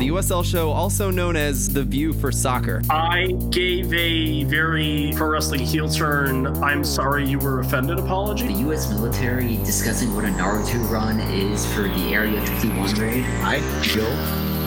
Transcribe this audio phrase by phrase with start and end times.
[0.00, 2.80] the USL show, also known as The View for Soccer.
[2.88, 8.46] I gave a very pro wrestling heel turn, I'm sorry you were offended apology.
[8.46, 8.88] The U.S.
[8.88, 13.24] military discussing what a Naruto run is for the Area 51 raid.
[13.42, 14.06] I feel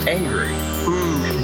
[0.07, 0.49] angry
[0.85, 1.42] and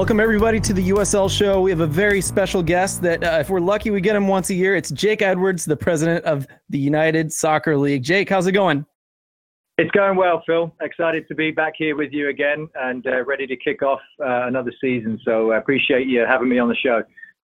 [0.00, 1.60] Welcome, everybody, to the USL show.
[1.60, 4.48] We have a very special guest that, uh, if we're lucky, we get him once
[4.48, 4.74] a year.
[4.74, 8.02] It's Jake Edwards, the president of the United Soccer League.
[8.02, 8.86] Jake, how's it going?
[9.76, 10.74] It's going well, Phil.
[10.80, 14.46] Excited to be back here with you again and uh, ready to kick off uh,
[14.46, 15.20] another season.
[15.22, 17.02] So I appreciate you having me on the show.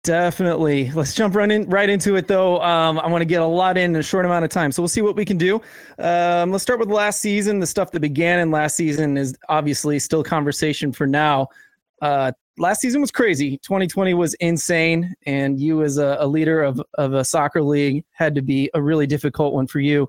[0.02, 0.90] Definitely.
[0.90, 2.60] Let's jump right, in, right into it, though.
[2.60, 4.72] Um, I want to get a lot in, in a short amount of time.
[4.72, 5.62] So we'll see what we can do.
[6.00, 7.60] Um, let's start with last season.
[7.60, 11.46] The stuff that began in last season is obviously still conversation for now.
[12.02, 13.58] Uh, last season was crazy.
[13.58, 18.34] 2020 was insane, and you, as a, a, leader of of a soccer league, had
[18.34, 20.08] to be a really difficult one for you.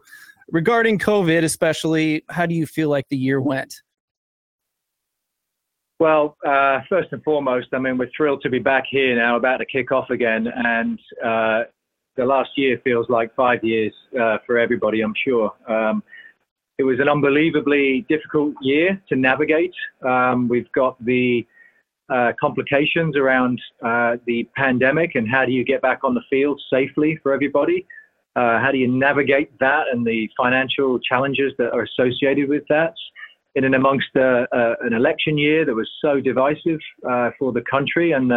[0.51, 3.81] Regarding COVID, especially, how do you feel like the year went?
[5.99, 9.57] Well, uh, first and foremost, I mean, we're thrilled to be back here now, about
[9.57, 11.63] to kick off again, and uh,
[12.17, 15.53] the last year feels like five years uh, for everybody, I'm sure.
[15.67, 16.03] Um,
[16.77, 19.73] it was an unbelievably difficult year to navigate.
[20.05, 21.45] Um, we've got the
[22.09, 26.61] uh, complications around uh, the pandemic and how do you get back on the field
[26.71, 27.85] safely for everybody?
[28.35, 32.93] Uh, how do you navigate that and the financial challenges that are associated with that?
[33.55, 36.79] In and amongst uh, uh, an election year that was so divisive
[37.37, 38.31] for the country and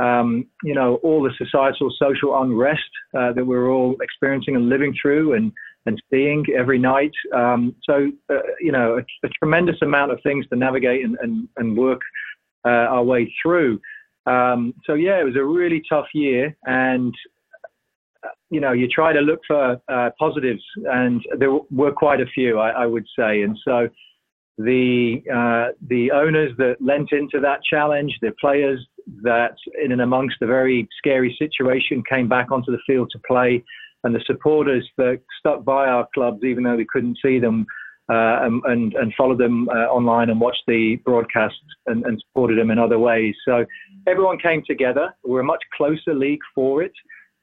[0.00, 2.80] um, you know all the societal social unrest
[3.12, 5.52] that we're all experiencing and living through and
[5.84, 7.12] and seeing every night.
[7.34, 8.10] Um, so
[8.60, 12.00] you know a, a, tremendous amount of things to navigate and, and, and work
[12.64, 13.80] uh, our way through.
[14.26, 17.14] Um, so yeah, it was a really tough year, and
[18.50, 22.58] you know, you try to look for uh, positives, and there were quite a few,
[22.58, 23.42] I, I would say.
[23.42, 23.88] And so,
[24.58, 28.86] the uh, the owners that lent into that challenge, the players
[29.22, 33.64] that, in and amongst a very scary situation, came back onto the field to play,
[34.04, 37.66] and the supporters that stuck by our clubs even though we couldn't see them
[38.10, 42.70] uh, and, and followed them uh, online and watched the broadcasts and, and, supported them
[42.70, 43.34] in other ways.
[43.44, 43.64] So
[44.06, 45.14] everyone came together.
[45.24, 46.92] We're a much closer league for it.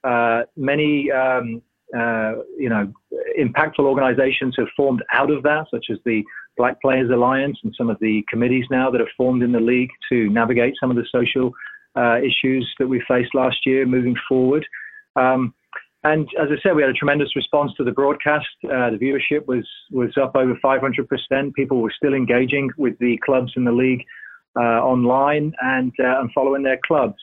[0.03, 1.61] Uh, many, um,
[1.97, 2.91] uh, you know,
[3.39, 6.23] impactful organizations have formed out of that, such as the
[6.57, 9.89] Black Players Alliance and some of the committees now that have formed in the league
[10.11, 11.51] to navigate some of the social
[11.95, 14.65] uh, issues that we faced last year moving forward.
[15.15, 15.53] Um,
[16.03, 18.47] and as I said, we had a tremendous response to the broadcast.
[18.63, 21.53] Uh, the viewership was was up over 500%.
[21.53, 24.03] People were still engaging with the clubs in the league
[24.57, 27.17] uh, online and uh, and following their clubs.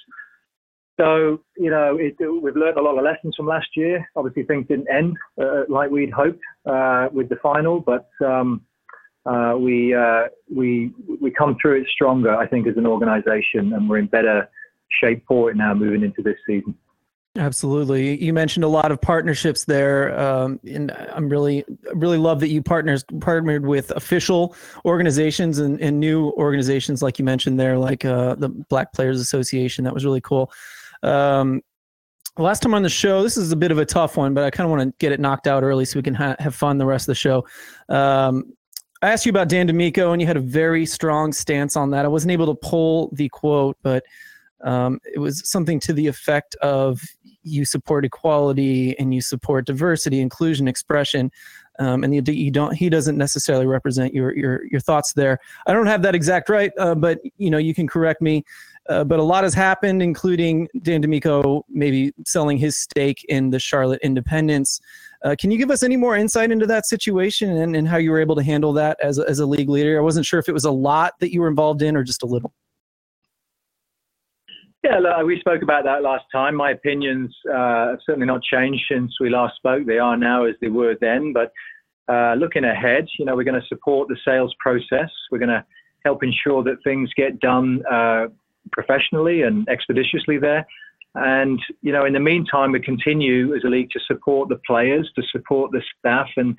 [1.01, 4.07] So you know, it, we've learned a lot of lessons from last year.
[4.15, 8.61] Obviously, things didn't end uh, like we'd hoped uh, with the final, but um,
[9.25, 9.97] uh, we
[10.55, 14.51] we we come through it stronger, I think, as an organisation, and we're in better
[15.03, 16.77] shape for it now moving into this season.
[17.39, 18.23] Absolutely.
[18.23, 22.63] You mentioned a lot of partnerships there, um, and I'm really, really love that you
[22.63, 24.55] partners partnered with official
[24.85, 29.85] organizations and, and new organizations, like you mentioned there, like uh, the Black Players Association.
[29.85, 30.51] That was really cool.
[31.03, 31.63] Um,
[32.39, 34.51] last time on the show, this is a bit of a tough one, but I
[34.51, 36.79] kind of want to get it knocked out early so we can ha- have fun
[36.79, 37.47] the rest of the show.
[37.89, 38.53] Um,
[39.03, 42.05] I asked you about Dan DiMicco, and you had a very strong stance on that.
[42.05, 44.05] I wasn't able to pull the quote, but
[44.63, 47.01] um, it was something to the effect of
[47.43, 51.31] you support equality and you support diversity, inclusion, expression,
[51.79, 52.73] um, and you, you, don't.
[52.75, 55.39] He doesn't necessarily represent your your your thoughts there.
[55.67, 58.45] I don't have that exact right, uh, but you know you can correct me.
[58.89, 63.59] Uh, but a lot has happened, including Dan DiMicco maybe selling his stake in the
[63.59, 64.81] Charlotte Independence.
[65.25, 68.13] Uh, can you give us any more insight into that situation and, and how you
[68.13, 69.99] were able to handle that as as a league leader?
[69.99, 72.23] I wasn't sure if it was a lot that you were involved in or just
[72.23, 72.53] a little.
[74.87, 76.55] Yeah, look, we spoke about that last time.
[76.55, 79.85] My opinions uh, have certainly not changed since we last spoke.
[79.85, 81.33] They are now as they were then.
[81.33, 81.53] But
[82.09, 85.11] uh, looking ahead, you know, we're going to support the sales process.
[85.33, 85.65] We're going to
[86.05, 88.27] help ensure that things get done uh,
[88.71, 90.65] professionally and expeditiously there.
[91.17, 95.11] And you know, in the meantime, we continue as a league to support the players,
[95.17, 96.55] to support the staff, and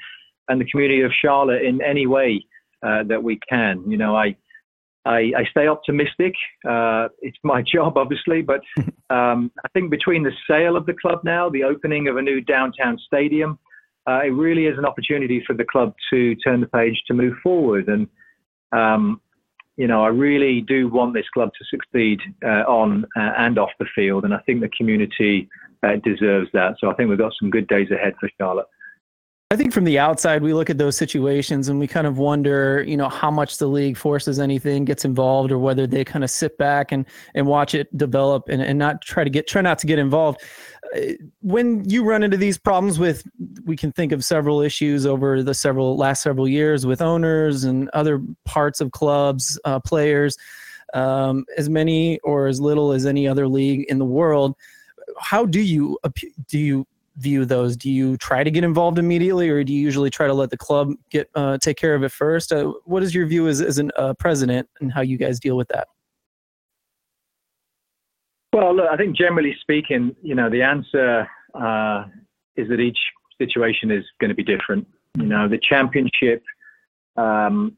[0.50, 2.44] and the community of Charlotte in any way
[2.84, 3.90] uh, that we can.
[3.90, 4.36] You know, I
[5.08, 6.34] I, I stay optimistic.
[6.68, 8.62] Uh, it's my job, obviously, but
[9.10, 12.42] um, I think between the sale of the club now, the opening of a new
[12.42, 13.58] downtown stadium,
[14.08, 17.36] uh, it really is an opportunity for the club to turn the page to move
[17.44, 17.88] forward.
[17.88, 18.08] And
[18.72, 19.22] um,
[19.78, 23.70] you know, I really do want this club to succeed uh, on uh, and off
[23.80, 25.48] the field, and I think the community
[25.84, 26.76] uh, deserves that.
[26.80, 28.66] So I think we've got some good days ahead for Charlotte.
[29.50, 32.84] I think from the outside, we look at those situations and we kind of wonder,
[32.86, 36.30] you know, how much the league forces anything, gets involved, or whether they kind of
[36.30, 39.80] sit back and and watch it develop and, and not try to get try not
[39.80, 40.42] to get involved.
[40.94, 43.24] Uh, when you run into these problems with,
[43.64, 47.88] we can think of several issues over the several last several years with owners and
[47.94, 50.38] other parts of clubs, uh, players,
[50.94, 54.58] um, as many or as little as any other league in the world.
[55.22, 55.98] How do you
[56.50, 56.86] do you
[57.18, 57.76] view those?
[57.76, 60.58] Do you try to get involved immediately, or do you usually try to let the
[60.58, 62.52] club get uh, take care of it first?
[62.52, 65.58] Uh, what is your view as as a uh, president and how you guys deal
[65.58, 65.88] with that?
[68.54, 72.06] Well, look, I think generally speaking, you know, the answer uh,
[72.56, 72.98] is that each
[73.38, 74.88] situation is going to be different.
[75.18, 76.44] You know, the championship,
[77.18, 77.76] um,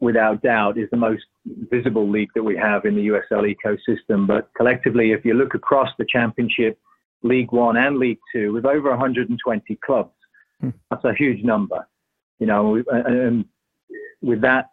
[0.00, 1.24] without doubt, is the most
[1.70, 4.26] visible league that we have in the USL ecosystem.
[4.26, 6.78] But collectively, if you look across the championship
[7.22, 10.12] League One and League Two with over 120 clubs.
[10.60, 10.70] Hmm.
[10.90, 11.86] That's a huge number,
[12.38, 12.82] you know.
[12.90, 13.44] And
[14.22, 14.70] with that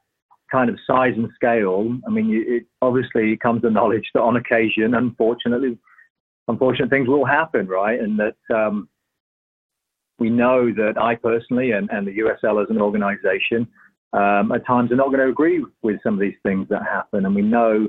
[0.51, 4.93] kind of size and scale, I mean, it obviously comes to knowledge that on occasion,
[4.93, 5.77] unfortunately,
[6.47, 7.99] unfortunate things will happen, right?
[7.99, 8.89] And that um,
[10.19, 13.67] we know that I personally and, and the USL as an organization
[14.13, 17.25] um, at times are not going to agree with some of these things that happen.
[17.25, 17.87] And we know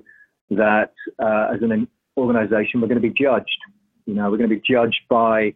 [0.51, 0.93] that
[1.23, 1.87] uh, as an
[2.17, 3.59] organization, we're going to be judged
[4.07, 5.55] you know, we're going to be judged by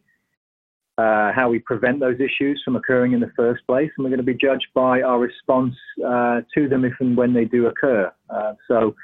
[0.99, 4.19] uh, how we prevent those issues from occurring in the first place, and we're going
[4.19, 5.75] to be judged by our response
[6.07, 8.13] uh, to them if and when they do occur.
[8.29, 8.95] Uh, so,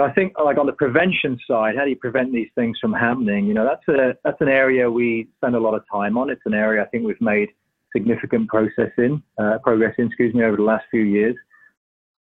[0.00, 3.46] I think, like on the prevention side, how do you prevent these things from happening?
[3.46, 6.28] You know, that's a that's an area we spend a lot of time on.
[6.28, 7.48] It's an area I think we've made
[7.94, 11.34] significant process in, uh, progress in, excuse me, over the last few years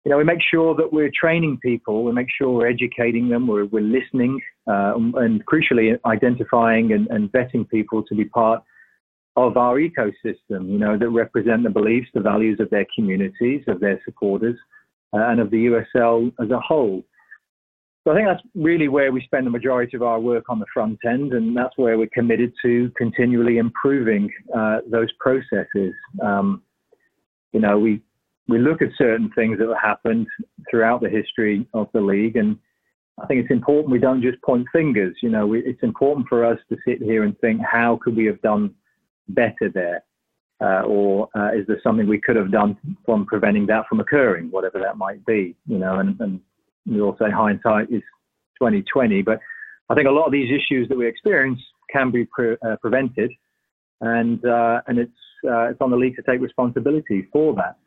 [0.07, 3.45] you know, we make sure that we're training people, we make sure we're educating them,
[3.45, 8.63] we're, we're listening, uh, and crucially identifying and, and vetting people to be part
[9.35, 13.81] of our ecosystem, you know, that represent the beliefs, the values of their communities, of
[13.81, 14.57] their supporters,
[15.11, 17.03] uh, and of the USL as a whole.
[18.05, 20.65] So I think that's really where we spend the majority of our work on the
[20.73, 25.93] front end, and that's where we're committed to continually improving uh, those processes.
[26.23, 26.63] Um,
[27.51, 28.01] you know, we
[28.47, 30.27] we look at certain things that have happened
[30.69, 32.57] throughout the history of the league, and
[33.21, 35.15] I think it's important we don't just point fingers.
[35.21, 38.25] You know, we, it's important for us to sit here and think, how could we
[38.25, 38.73] have done
[39.29, 40.03] better there,
[40.61, 44.49] uh, or uh, is there something we could have done from preventing that from occurring,
[44.51, 45.55] whatever that might be.
[45.65, 46.39] You know, and, and
[46.85, 48.01] we all say hindsight is
[48.59, 49.39] 2020, but
[49.89, 51.59] I think a lot of these issues that we experience
[51.91, 53.31] can be pre- uh, prevented,
[54.01, 55.11] and uh, and it's
[55.47, 57.77] uh, it's on the league to take responsibility for that.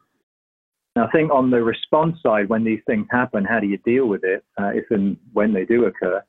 [1.01, 4.25] I think on the response side, when these things happen, how do you deal with
[4.25, 6.23] it uh, if and when they do occur?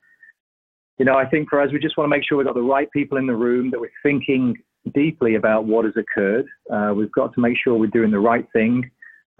[0.98, 2.62] You know, I think for us, we just want to make sure we've got the
[2.62, 4.56] right people in the room, that we're thinking
[4.94, 6.46] deeply about what has occurred.
[6.72, 8.90] Uh, we've got to make sure we're doing the right thing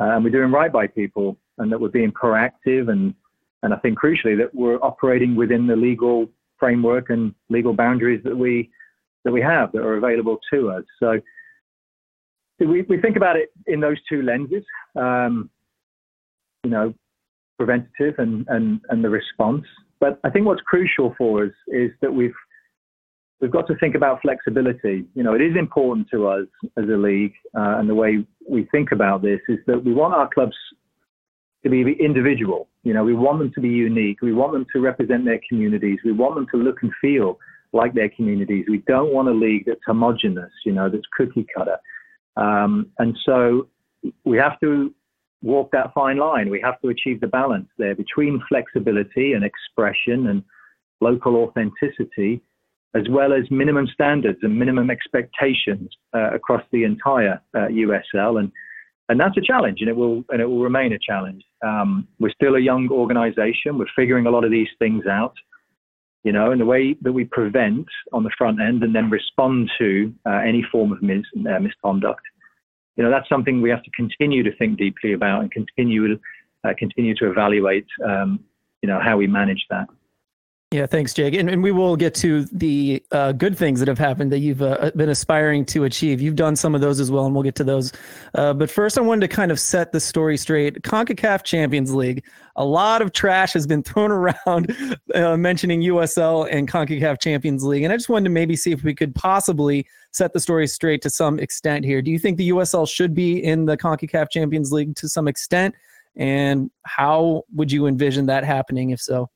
[0.00, 3.14] uh, and we're doing right by people and that we're being proactive and,
[3.62, 8.36] and I think crucially that we're operating within the legal framework and legal boundaries that
[8.36, 8.70] we,
[9.24, 10.84] that we have that are available to us.
[11.00, 11.20] So
[12.66, 14.64] we, we think about it in those two lenses,
[14.96, 15.50] um,
[16.64, 16.94] you know,
[17.58, 19.64] preventative and, and, and the response.
[20.00, 22.34] But I think what's crucial for us is that we've
[23.40, 25.04] we've got to think about flexibility.
[25.14, 28.68] You know, it is important to us as a league, uh, and the way we
[28.72, 30.56] think about this is that we want our clubs
[31.62, 32.68] to be individual.
[32.82, 34.22] You know, we want them to be unique.
[34.22, 35.98] We want them to represent their communities.
[36.04, 37.38] We want them to look and feel
[37.72, 38.66] like their communities.
[38.68, 41.76] We don't want a league that's homogenous, you know, that's cookie cutter.
[42.36, 43.68] Um, and so
[44.24, 44.94] we have to
[45.42, 46.50] walk that fine line.
[46.50, 50.42] We have to achieve the balance there between flexibility and expression and
[51.00, 52.40] local authenticity,
[52.94, 58.38] as well as minimum standards and minimum expectations uh, across the entire uh, USL.
[58.38, 58.52] And
[59.08, 61.42] and that's a challenge, and it will and it will remain a challenge.
[61.62, 63.76] Um, we're still a young organisation.
[63.76, 65.34] We're figuring a lot of these things out
[66.24, 69.70] you know, and the way that we prevent on the front end and then respond
[69.78, 72.22] to uh, any form of mis- uh, misconduct,
[72.96, 76.18] you know, that's something we have to continue to think deeply about and continue
[76.64, 78.38] uh, continue to evaluate, um,
[78.82, 79.88] you know, how we manage that.
[80.72, 81.34] Yeah, thanks, Jake.
[81.34, 84.62] And, and we will get to the uh, good things that have happened that you've
[84.62, 86.22] uh, been aspiring to achieve.
[86.22, 87.92] You've done some of those as well, and we'll get to those.
[88.34, 90.80] Uh, but first, I wanted to kind of set the story straight.
[90.80, 92.24] CONCACAF Champions League,
[92.56, 94.74] a lot of trash has been thrown around
[95.14, 97.82] uh, mentioning USL and CONCACAF Champions League.
[97.82, 101.02] And I just wanted to maybe see if we could possibly set the story straight
[101.02, 102.00] to some extent here.
[102.00, 105.74] Do you think the USL should be in the CONCACAF Champions League to some extent?
[106.16, 109.28] And how would you envision that happening if so?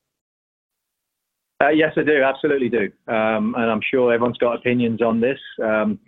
[1.63, 2.23] Uh, yes, I do.
[2.23, 2.91] Absolutely do.
[3.09, 5.39] Um, and I'm sure everyone's got opinions on this.
[5.63, 5.99] Um,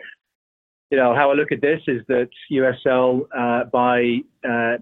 [0.90, 4.78] you know, how I look at this is that USL, uh, by uh,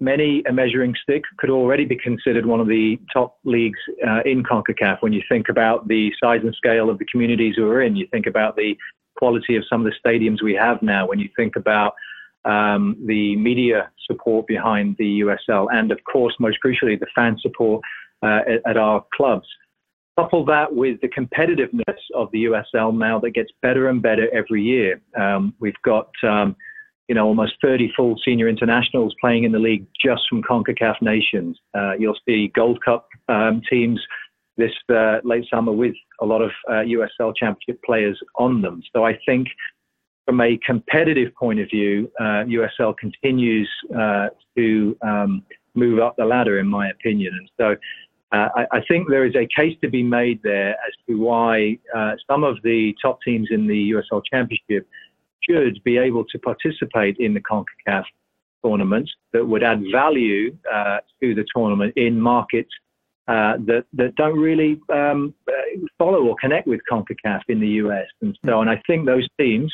[0.00, 4.42] many a measuring stick, could already be considered one of the top leagues uh, in
[4.42, 4.98] CONCACAF.
[5.00, 8.06] When you think about the size and scale of the communities we are in, you
[8.10, 8.76] think about the
[9.16, 11.06] quality of some of the stadiums we have now.
[11.06, 11.94] When you think about
[12.44, 17.82] um, the media support behind the USL, and of course, most crucially, the fan support
[18.22, 19.46] uh, at, at our clubs.
[20.18, 24.60] Couple that with the competitiveness of the USL now that gets better and better every
[24.60, 25.00] year.
[25.16, 26.56] Um, we've got, um,
[27.06, 31.56] you know, almost 30 full senior internationals playing in the league just from CONCACAF nations.
[31.72, 34.00] Uh, you'll see Gold Cup um, teams
[34.56, 38.82] this uh, late summer with a lot of uh, USL championship players on them.
[38.92, 39.46] So I think
[40.26, 45.44] from a competitive point of view, USL uh, continues uh, to um,
[45.76, 47.34] move up the ladder, in my opinion.
[47.38, 47.76] And so
[48.32, 51.78] uh, I, I, think there is a case to be made there as to why
[51.94, 54.86] uh, some of the top teams in the USL Championship
[55.48, 58.04] should be able to participate in the CONCACAF
[58.62, 62.70] tournament that would add value uh, to the tournament in markets
[63.28, 65.34] uh, that, that don't really um,
[65.98, 68.06] follow or connect with CONCACAF in the US.
[68.20, 69.72] And so, and I think those teams,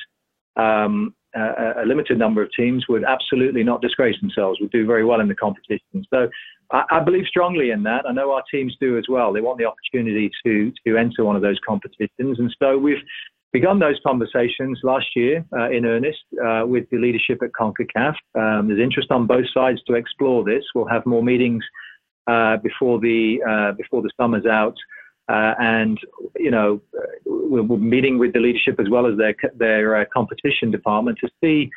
[0.57, 5.21] um, a limited number of teams, would absolutely not disgrace themselves, would do very well
[5.21, 6.05] in the competition.
[6.11, 6.29] So
[6.71, 8.05] I, I, believe strongly in that.
[8.09, 9.33] I know our teams do as well.
[9.33, 13.03] They want the opportunity to to enter one of those competitions, and so we've
[13.53, 18.15] begun those conversations last year uh, in earnest uh, with the leadership at CONCACAF.
[18.35, 20.65] Um, there's interest on both sides to explore this.
[20.75, 21.65] We'll have more meetings
[22.27, 24.75] uh, before the uh, before the summer's out.
[25.29, 25.99] Uh, and
[26.37, 26.81] you know,
[27.25, 31.71] we're, meeting with the leadership as well as their their uh, competition department to see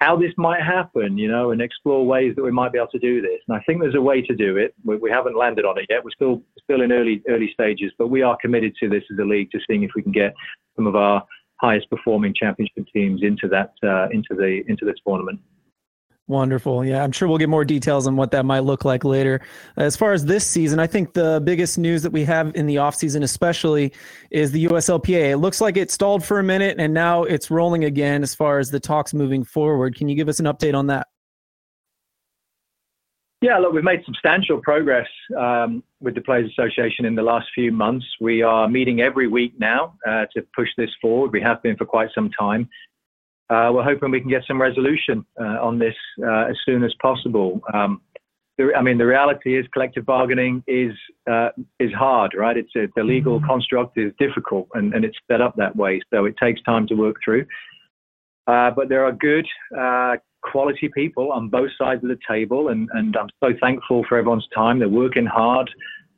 [0.00, 2.98] how this might happen, you know, and explore ways that we might be able to
[2.98, 3.38] do this.
[3.46, 4.74] And I think there's a way to do it.
[4.82, 6.02] We, we haven't landed on it yet.
[6.02, 9.24] We're still still in early early stages, but we are committed to this as a
[9.24, 10.34] league, to seeing if we can get
[10.76, 11.24] some of our
[11.56, 15.40] highest performing championship teams into that uh, into the into this tournament.
[16.30, 16.84] Wonderful.
[16.84, 19.40] Yeah, I'm sure we'll get more details on what that might look like later.
[19.76, 22.76] As far as this season, I think the biggest news that we have in the
[22.76, 23.92] offseason, especially,
[24.30, 25.32] is the USLPA.
[25.32, 28.60] It looks like it stalled for a minute and now it's rolling again as far
[28.60, 29.96] as the talks moving forward.
[29.96, 31.08] Can you give us an update on that?
[33.42, 37.72] Yeah, look, we've made substantial progress um, with the Players Association in the last few
[37.72, 38.06] months.
[38.20, 41.32] We are meeting every week now uh, to push this forward.
[41.32, 42.68] We have been for quite some time
[43.50, 46.94] uh, we're hoping we can get some resolution uh, on this uh, as soon as
[47.02, 47.60] possible.
[47.74, 48.00] Um,
[48.56, 50.92] the, I mean, the reality is collective bargaining is
[51.28, 51.48] uh,
[51.80, 52.56] is hard, right?
[52.56, 53.46] It's a, the legal mm-hmm.
[53.46, 56.94] construct is difficult, and, and it's set up that way, so it takes time to
[56.94, 57.44] work through.
[58.46, 62.88] Uh, but there are good uh, quality people on both sides of the table, and,
[62.92, 64.78] and I'm so thankful for everyone's time.
[64.78, 65.70] They're working hard.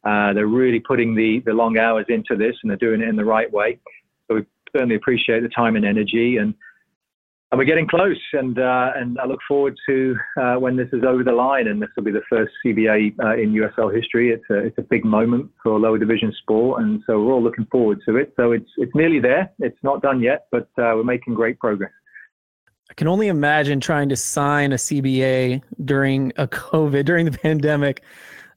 [0.05, 3.25] they're really putting the, the long hours into this, and they're doing it in the
[3.25, 3.79] right way.
[4.29, 6.37] So we certainly appreciate the time and energy.
[6.37, 6.55] And
[7.53, 8.19] and we're getting close.
[8.33, 11.81] And uh, and I look forward to uh, when this is over the line, and
[11.81, 14.31] this will be the first CBA uh, in USL history.
[14.31, 17.67] It's a it's a big moment for lower division sport, and so we're all looking
[17.67, 18.33] forward to it.
[18.37, 19.53] So it's it's nearly there.
[19.61, 21.93] It's not done yet, but uh, we're making great progress.
[22.91, 28.03] I can only imagine trying to sign a CBA during a COVID during the pandemic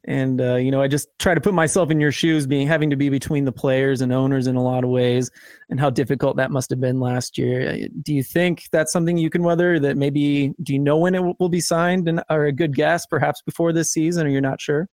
[0.08, 2.90] and uh, you know i just try to put myself in your shoes being having
[2.90, 5.30] to be between the players and owners in a lot of ways
[5.70, 9.18] and how difficult that must have been last year uh, do you think that's something
[9.18, 12.46] you can weather that maybe do you know when it will be signed and or
[12.46, 14.88] a good guess perhaps before this season or you're not sure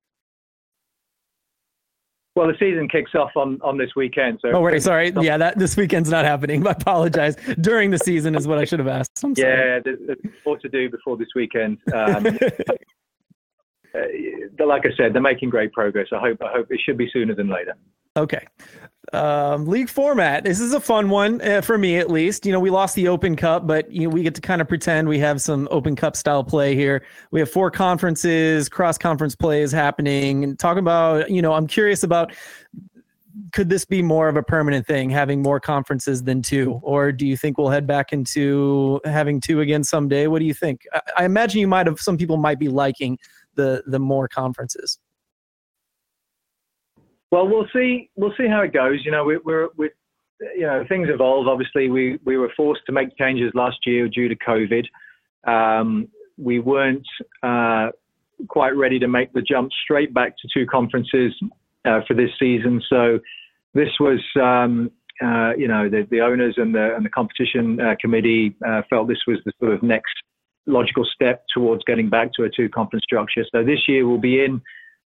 [2.34, 4.40] well, the season kicks off on, on this weekend.
[4.42, 5.12] So oh, wait, sorry.
[5.20, 6.66] Yeah, that this weekend's not happening.
[6.66, 7.36] I apologize.
[7.60, 9.20] During the season is what I should have asked.
[9.36, 11.80] yeah, there's, there's, more to do before this weekend.
[11.94, 12.26] Um,
[13.96, 16.08] uh, like I said, they're making great progress.
[16.12, 17.74] I hope I hope it should be sooner than later.
[18.18, 18.46] Okay.
[19.14, 20.44] Um, league format.
[20.44, 22.46] This is a fun one uh, for me, at least.
[22.46, 24.68] You know, we lost the Open Cup, but you know, we get to kind of
[24.68, 27.04] pretend we have some Open Cup style play here.
[27.32, 31.30] We have four conferences, cross conference plays happening, and talking about.
[31.30, 32.34] You know, I'm curious about.
[33.54, 37.26] Could this be more of a permanent thing, having more conferences than two, or do
[37.26, 40.28] you think we'll head back into having two again someday?
[40.28, 40.82] What do you think?
[40.94, 42.00] I, I imagine you might have.
[42.00, 43.18] Some people might be liking
[43.56, 45.00] the the more conferences?
[47.32, 48.10] Well, we'll see.
[48.16, 49.00] We'll see how it goes.
[49.06, 49.94] You know, we, we're, we're,
[50.56, 51.48] you know, things evolve.
[51.48, 54.86] Obviously, we we were forced to make changes last year due to COVID.
[55.48, 57.08] Um, we weren't
[57.42, 57.90] uh,
[58.48, 61.34] quite ready to make the jump straight back to two conferences
[61.86, 62.82] uh, for this season.
[62.90, 63.20] So
[63.74, 64.92] this was, um,
[65.24, 69.08] uh, you know, the, the owners and the and the competition uh, committee uh, felt
[69.08, 70.14] this was the sort of next
[70.68, 73.44] logical step towards getting back to a two conference structure.
[73.52, 74.62] So this year we'll be in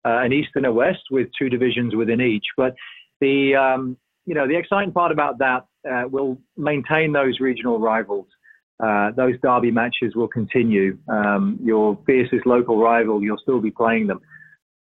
[0.05, 2.45] uh, an East and a West with two divisions within each.
[2.55, 2.75] But
[3.21, 8.27] the um, you know the exciting part about that uh, will maintain those regional rivals.
[8.81, 10.97] Uh, those derby matches will continue.
[11.09, 14.21] Um, your fiercest local rival, you'll still be playing them.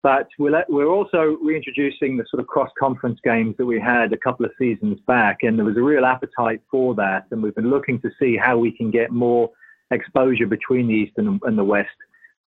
[0.03, 4.45] But we're, we're also reintroducing the sort of cross-conference games that we had a couple
[4.45, 7.25] of seasons back, and there was a real appetite for that.
[7.31, 9.49] And we've been looking to see how we can get more
[9.95, 11.89] exposure between the East and, and the West.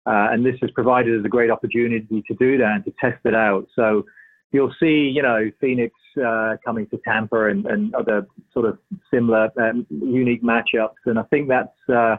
[0.06, 3.18] Uh, and this has provided us a great opportunity to do that and to test
[3.24, 3.66] it out.
[3.74, 4.04] So
[4.52, 8.78] you'll see, you know, Phoenix uh, coming to Tampa and, and, other sort of
[9.12, 11.02] similar um, unique matchups.
[11.06, 12.16] And I think that's, uh,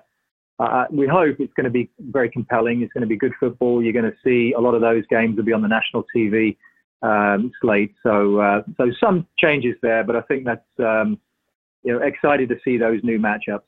[0.59, 2.81] uh, we hope it's going to be very compelling.
[2.81, 3.81] It's going to be good football.
[3.81, 6.57] You're going to see a lot of those games will be on the national TV
[7.01, 7.93] um, slate.
[8.03, 11.19] So, uh, so some changes there, but I think that's, um,
[11.83, 13.61] you know, excited to see those new matchups.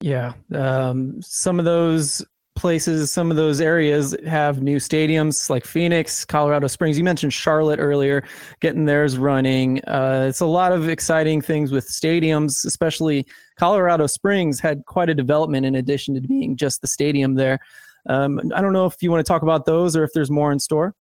[0.00, 2.24] Yeah, um, some of those
[2.58, 6.98] places, some of those areas have new stadiums like Phoenix, Colorado Springs.
[6.98, 8.24] You mentioned Charlotte earlier,
[8.60, 9.80] getting theirs running.
[9.84, 13.26] Uh, it's a lot of exciting things with stadiums, especially
[13.56, 17.60] Colorado Springs had quite a development in addition to being just the stadium there.
[18.08, 20.50] Um, I don't know if you want to talk about those or if there's more
[20.50, 20.94] in store.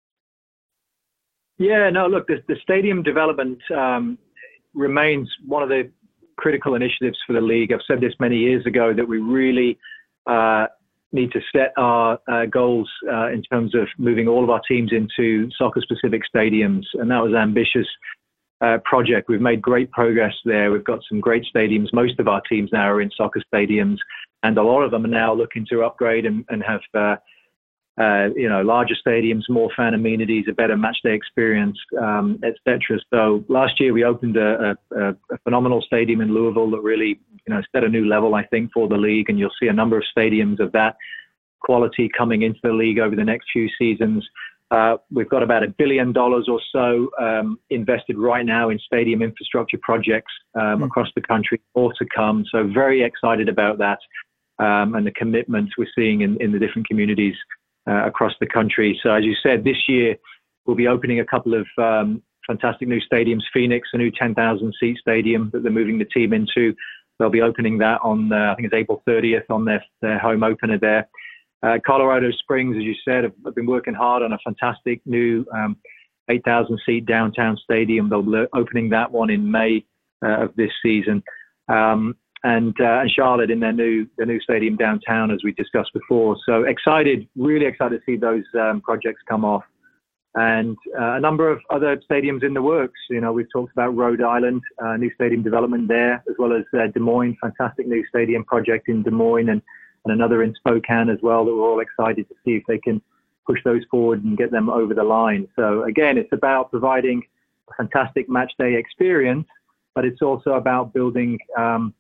[1.59, 4.19] Yeah, no, look, the, the stadium development um,
[4.75, 5.91] remains one of the
[6.37, 7.73] critical initiatives for the league.
[7.73, 9.79] I've said this many years ago that we really
[10.27, 10.67] uh,
[11.13, 14.93] need to set our uh, goals uh, in terms of moving all of our teams
[14.93, 16.85] into soccer specific stadiums.
[16.95, 17.87] And that was an ambitious
[18.61, 19.29] uh, project.
[19.29, 20.71] We've made great progress there.
[20.71, 21.93] We've got some great stadiums.
[21.93, 23.99] Most of our teams now are in soccer stadiums,
[24.43, 27.19] and a lot of them are now looking to upgrade and, and have.
[27.99, 33.01] Uh, you know, larger stadiums, more fan amenities, a better match day experience, um, etc.
[33.11, 37.55] So last year we opened a, a, a, phenomenal stadium in Louisville that really you
[37.55, 39.31] know, set a new level, I think, for the league.
[39.31, 40.97] And you'll see a number of stadiums of that
[41.61, 44.29] quality coming into the league over the next few seasons.
[44.71, 49.23] Uh, we've got about a billion dollars or so um, invested right now in stadium
[49.23, 50.87] infrastructure projects um, mm.
[50.87, 52.45] across the country, more to come.
[52.51, 53.99] So very excited about that
[54.59, 57.37] um, and the commitment we're seeing in, in the different communities
[57.89, 58.99] uh, across the country.
[59.03, 60.17] So as you said, this year
[60.67, 63.43] we'll be opening a couple of um, fantastic new stadiums.
[63.53, 66.75] Phoenix, a new 10,000 seat stadium that they're moving the team into.
[67.19, 70.43] They'll be opening that on, uh, I think it's April 30th on their, their home
[70.43, 71.09] opener there.
[71.63, 75.45] Uh, Colorado Springs, as you said, have, have, been working hard on a fantastic new
[75.55, 75.77] um,
[76.29, 78.11] 8,000 seat downtown stadium.
[78.11, 79.85] They'll be opening that one in May
[80.25, 81.23] uh, of this season.
[81.69, 85.93] Um, and, uh, and Charlotte in their new their new stadium downtown, as we discussed
[85.93, 86.37] before.
[86.47, 89.65] So excited, really excited to see those um, projects come off
[90.37, 93.01] and uh, a number of other stadiums in the works.
[93.09, 96.65] You know, we've talked about Rhode Island, uh, new stadium development there, as well as
[96.79, 99.63] uh, Des Moines, fantastic new stadium project in Des Moines, and,
[100.05, 103.01] and another in Spokane as well that we're all excited to see if they can
[103.47, 105.49] push those forward and get them over the line.
[105.57, 107.23] So again, it's about providing
[107.71, 109.47] a fantastic match day experience,
[109.95, 111.39] but it's also about building.
[111.57, 111.95] Um,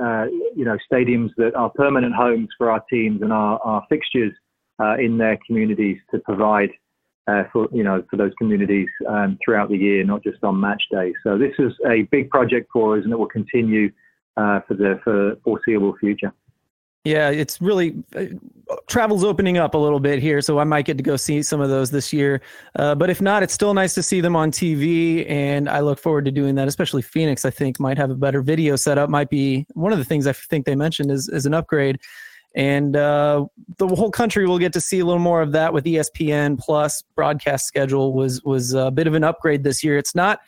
[0.00, 0.26] uh,
[0.56, 4.32] you know, stadiums that are permanent homes for our teams and our, our fixtures
[4.80, 6.70] uh, in their communities to provide
[7.28, 10.82] uh, for you know for those communities um, throughout the year, not just on match
[10.90, 11.12] day.
[11.22, 13.92] So this is a big project for us, and it will continue
[14.36, 16.32] uh, for the for foreseeable future.
[17.04, 18.26] Yeah, it's really uh,
[18.86, 21.60] travel's opening up a little bit here, so I might get to go see some
[21.60, 22.40] of those this year.
[22.76, 25.98] Uh, but if not, it's still nice to see them on TV, and I look
[25.98, 26.68] forward to doing that.
[26.68, 29.10] Especially Phoenix, I think might have a better video setup.
[29.10, 31.98] Might be one of the things I think they mentioned is is an upgrade
[32.54, 33.46] and uh,
[33.78, 37.02] the whole country will get to see a little more of that with ESPN Plus
[37.14, 39.96] broadcast schedule was was a bit of an upgrade this year.
[39.96, 40.40] It's not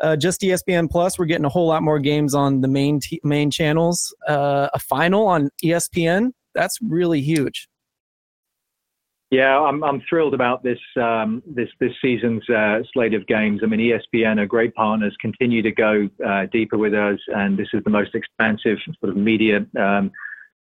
[0.00, 1.18] uh, just ESPN Plus.
[1.18, 4.14] We're getting a whole lot more games on the main t- main channels.
[4.26, 7.68] Uh, a final on ESPN that's really huge.
[9.30, 13.60] Yeah, I'm I'm thrilled about this um, this this season's uh, slate of games.
[13.62, 17.68] I mean, ESPN are great partners, continue to go uh, deeper with us, and this
[17.74, 20.10] is the most expansive sort of media um,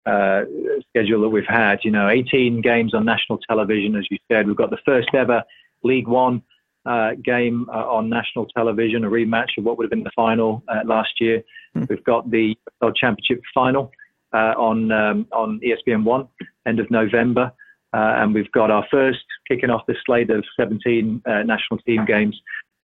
[0.04, 0.42] uh,
[0.90, 1.80] schedule that we've had.
[1.84, 4.46] You know, 18 games on national television, as you said.
[4.46, 5.42] We've got the first ever
[5.82, 6.42] League One
[6.86, 10.62] uh, game uh, on national television, a rematch of what would have been the final
[10.68, 11.42] uh, last year.
[11.76, 11.88] Mm.
[11.88, 13.90] We've got the World Championship final
[14.32, 16.28] uh, on um, on ESPN One,
[16.66, 17.52] end of November.
[17.92, 22.04] Uh, and we've got our first kicking off the slate of 17 uh, national team
[22.04, 22.40] games,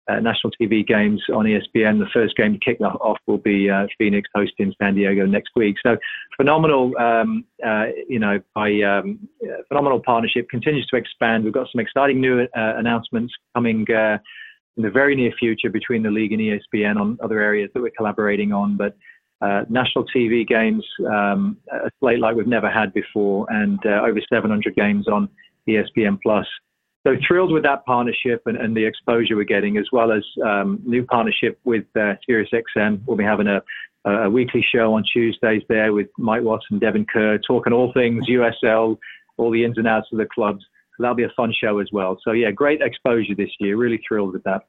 [0.08, 1.98] uh, national TV games on ESPN.
[1.98, 5.76] The first game to kick off will be uh, Phoenix hosting San Diego next week.
[5.84, 5.96] So
[6.36, 9.28] phenomenal, um, uh, you know, by um,
[9.68, 11.44] phenomenal partnership continues to expand.
[11.44, 13.86] We've got some exciting new announcements coming
[14.76, 17.92] in the very near future between the league and ESPN on other areas that we're
[17.96, 18.76] collaborating on.
[18.76, 18.96] But
[19.42, 24.20] uh, national TV games, um, a slate like we've never had before, and uh, over
[24.32, 25.28] 700 games on
[25.68, 26.46] ESPN Plus.
[27.06, 30.80] So thrilled with that partnership and, and the exposure we're getting, as well as um,
[30.84, 33.02] new partnership with uh, SiriusXM.
[33.06, 33.60] We'll be having a,
[34.08, 38.98] a, weekly show on Tuesdays there with Mike Watson, Devon Kerr, talking all things USL,
[39.36, 40.64] all the ins and outs of the clubs.
[41.00, 42.18] That'll be a fun show as well.
[42.22, 43.76] So yeah, great exposure this year.
[43.76, 44.62] Really thrilled with that.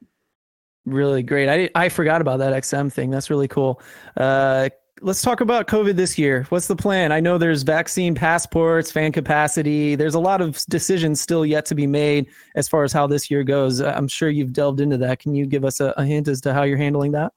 [0.85, 1.47] Really great.
[1.49, 3.11] I I forgot about that XM thing.
[3.11, 3.81] That's really cool.
[4.17, 4.69] Uh,
[5.03, 6.45] let's talk about COVID this year.
[6.49, 7.11] What's the plan?
[7.11, 9.95] I know there's vaccine passports, fan capacity.
[9.95, 13.29] There's a lot of decisions still yet to be made as far as how this
[13.29, 13.81] year goes.
[13.81, 15.19] I'm sure you've delved into that.
[15.19, 17.33] Can you give us a, a hint as to how you're handling that?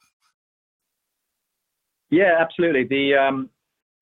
[2.11, 2.85] Yeah, absolutely.
[2.85, 3.51] The um,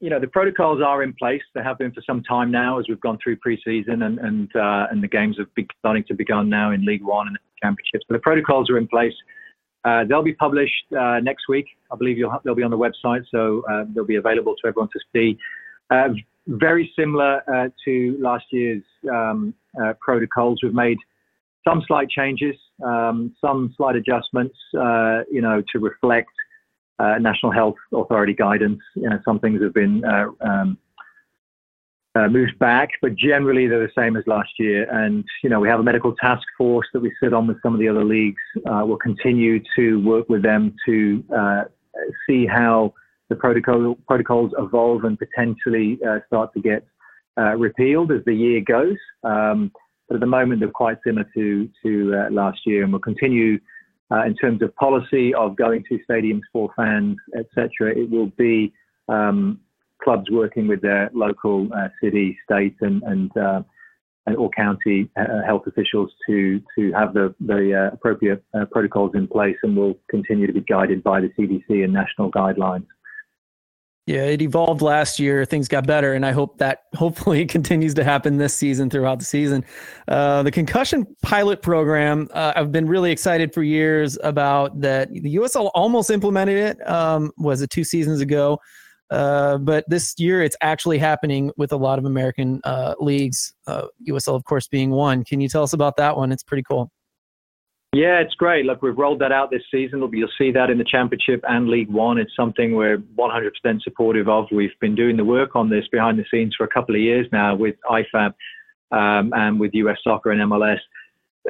[0.00, 1.42] you know the protocols are in place.
[1.54, 4.88] They have been for some time now, as we've gone through preseason and and uh,
[4.90, 8.04] and the games have been starting to begun now in League One and the championships.
[8.06, 9.14] So the protocols are in place.
[9.84, 11.66] Uh, they'll be published uh, next week.
[11.92, 15.00] I believe they'll be on the website, so uh, they'll be available to everyone to
[15.12, 15.38] see.
[15.90, 16.08] Uh,
[16.46, 19.54] very similar uh, to last year's um,
[20.00, 20.60] protocols.
[20.62, 20.98] We've made
[21.66, 26.30] some slight changes, um, some slight adjustments, you know, to reflect
[26.98, 28.80] National Health Authority guidance.
[28.94, 30.02] You know, some things have been
[30.40, 30.78] um,
[32.14, 34.88] uh, moved back, but generally they're the same as last year.
[34.90, 37.74] And you know, we have a medical task force that we sit on with some
[37.74, 38.42] of the other leagues.
[38.66, 41.64] Uh, we'll continue to work with them to uh,
[42.26, 42.94] see how
[43.30, 46.86] the protocol protocols evolve and potentially uh, start to get
[47.36, 48.96] uh, repealed as the year goes.
[49.24, 49.72] Um,
[50.08, 53.58] but at the moment, they're quite similar to to uh, last year, and we'll continue.
[54.24, 58.72] in terms of policy of going to stadiums for fans, etc., it will be
[59.08, 59.58] um,
[60.04, 63.62] clubs working with their local uh, city, state, and and, uh,
[64.36, 69.26] or county uh, health officials to to have the the uh, appropriate uh, protocols in
[69.26, 72.86] place, and will continue to be guided by the CDC and national guidelines.
[74.06, 75.46] Yeah, it evolved last year.
[75.46, 79.24] Things got better, and I hope that hopefully continues to happen this season throughout the
[79.24, 79.64] season.
[80.06, 85.10] Uh, the concussion pilot program, uh, I've been really excited for years about that.
[85.10, 86.88] The USL almost implemented it.
[86.88, 88.58] Um, was it two seasons ago?
[89.10, 93.86] Uh, but this year it's actually happening with a lot of American uh, leagues, uh,
[94.08, 95.24] USL, of course, being one.
[95.24, 96.32] Can you tell us about that one?
[96.32, 96.90] It's pretty cool.
[97.94, 98.64] Yeah, it's great.
[98.64, 100.02] Look, we've rolled that out this season.
[100.12, 102.18] You'll see that in the Championship and League One.
[102.18, 104.46] It's something we're 100% supportive of.
[104.50, 107.28] We've been doing the work on this behind the scenes for a couple of years
[107.30, 108.32] now with IFAB
[108.90, 110.80] um, and with US Soccer and MLS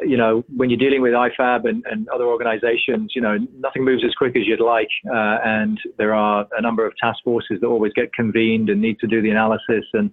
[0.02, 4.04] you know, when you're dealing with IFAB and, and other organizations, you know, nothing moves
[4.04, 4.88] as quick as you'd like.
[5.09, 8.98] Uh, and there are a number of task forces that always get convened and need
[8.98, 10.11] to do the analysis and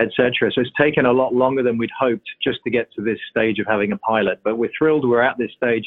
[0.00, 0.52] etc.
[0.52, 3.58] So it's taken a lot longer than we'd hoped just to get to this stage
[3.58, 4.40] of having a pilot.
[4.44, 5.84] But we're thrilled we're at this stage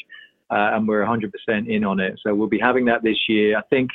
[0.50, 1.30] uh, and we're 100%
[1.68, 2.18] in on it.
[2.22, 3.56] So we'll be having that this year.
[3.56, 3.90] I think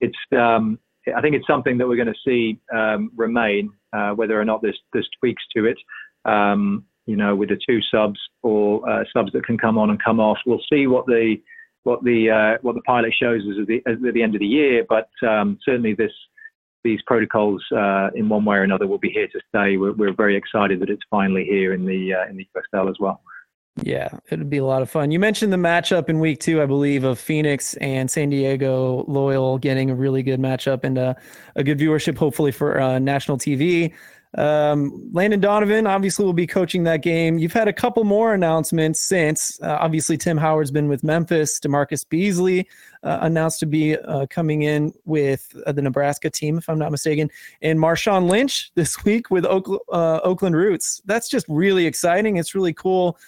[0.00, 0.78] it's um,
[1.16, 4.62] I think it's something that we're going to see um, remain, uh, whether or not
[4.62, 5.76] there's, there's tweaks to it.
[6.24, 10.02] Um, you know, with the two subs or uh, subs that can come on and
[10.02, 10.38] come off.
[10.46, 11.36] We'll see what the
[11.82, 14.46] what the uh, what the pilot shows us at the, at the end of the
[14.46, 16.12] year, but um, certainly this
[16.82, 19.76] these protocols uh, in one way or another will be here to stay.
[19.78, 22.96] We're, we're very excited that it's finally here in the uh, in the USL as
[23.00, 23.22] well.
[23.82, 25.10] Yeah, it'd be a lot of fun.
[25.10, 29.58] You mentioned the matchup in week two, I believe, of Phoenix and San Diego Loyal
[29.58, 31.14] getting a really good matchup and uh,
[31.56, 33.92] a good viewership, hopefully, for uh, national TV.
[34.36, 37.38] Um, Landon Donovan obviously will be coaching that game.
[37.38, 39.60] You've had a couple more announcements since.
[39.62, 41.60] Uh, obviously, Tim Howard's been with Memphis.
[41.60, 42.68] DaMarcus Beasley
[43.04, 46.90] uh, announced to be uh, coming in with uh, the Nebraska team, if I'm not
[46.90, 47.30] mistaken,
[47.62, 51.00] and Marshawn Lynch this week with Oak- uh, Oakland Roots.
[51.04, 52.36] That's just really exciting.
[52.36, 53.18] It's really cool.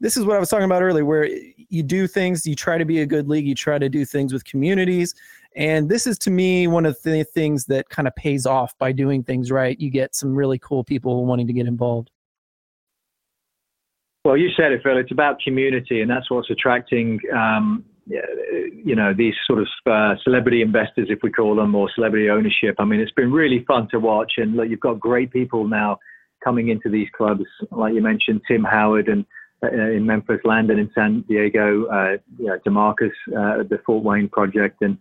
[0.00, 1.26] This is what I was talking about earlier, where
[1.68, 4.32] you do things, you try to be a good league, you try to do things
[4.32, 5.14] with communities.
[5.56, 8.92] And this is to me one of the things that kind of pays off by
[8.92, 9.80] doing things right.
[9.80, 12.10] You get some really cool people wanting to get involved.
[14.24, 14.98] Well, you said it, Phil.
[14.98, 20.62] It's about community, and that's what's attracting, um, you know, these sort of uh, celebrity
[20.62, 22.74] investors, if we call them, or celebrity ownership.
[22.78, 25.98] I mean, it's been really fun to watch, and look, you've got great people now
[26.42, 29.24] coming into these clubs, like you mentioned, Tim Howard and
[29.62, 34.28] uh, in Memphis, Landon in San Diego, uh, you know, DaMarcus uh, the Fort Wayne
[34.28, 34.98] project, and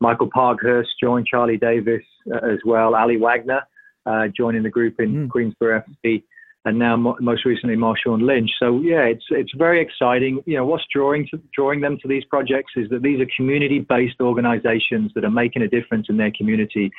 [0.00, 2.94] Michael Parkhurst joined Charlie Davies uh, as well.
[2.96, 3.62] Aly Wagner
[4.06, 5.28] uh, joining the group in mm.
[5.28, 6.22] Queensboro FC.
[6.64, 8.50] and now mo- most recently Marshawn Lynch.
[8.58, 10.42] So yeah, it's it's very exciting.
[10.46, 14.20] You know, what's drawing to, drawing them to these projects is that these are community-based
[14.20, 16.90] organizations that are making a difference in their community.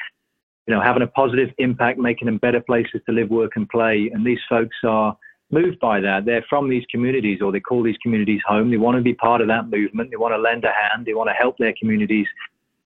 [0.68, 4.12] You know, having a positive impact, making them better places to live, work, and play.
[4.14, 5.18] And these folks are
[5.50, 6.26] moved by that.
[6.26, 8.70] They're from these communities, or they call these communities home.
[8.70, 10.12] They want to be part of that movement.
[10.12, 11.06] They want to lend a hand.
[11.06, 12.28] They want to help their communities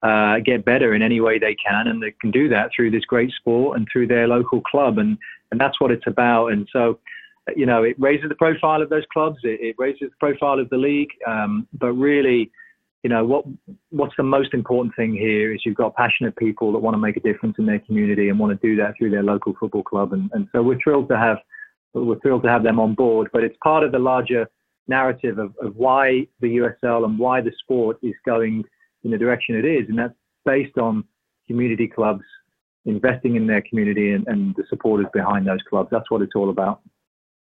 [0.01, 3.05] uh, get better in any way they can, and they can do that through this
[3.05, 5.17] great sport and through their local club, and
[5.51, 6.47] and that's what it's about.
[6.47, 6.99] And so,
[7.55, 10.69] you know, it raises the profile of those clubs, it, it raises the profile of
[10.69, 12.51] the league, um, but really,
[13.03, 13.45] you know, what
[13.89, 17.17] what's the most important thing here is you've got passionate people that want to make
[17.17, 20.13] a difference in their community and want to do that through their local football club,
[20.13, 21.37] and and so we're thrilled to have
[21.93, 24.47] we're thrilled to have them on board, but it's part of the larger
[24.87, 28.63] narrative of, of why the USL and why the sport is going
[29.03, 30.13] in the direction it is, and that's
[30.45, 31.03] based on
[31.47, 32.23] community clubs
[32.85, 35.89] investing in their community and, and the supporters behind those clubs.
[35.91, 36.81] That's what it's all about.